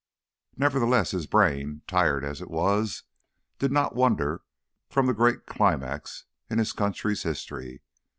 [0.57, 3.03] Nevertheless, his brain, tired as it was,
[3.59, 4.41] did not wander
[4.89, 7.83] from the great climax in his country's history.